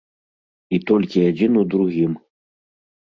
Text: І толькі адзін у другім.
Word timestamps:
І 0.77 0.79
толькі 0.93 1.25
адзін 1.31 1.51
у 1.63 1.63
другім. 1.75 2.11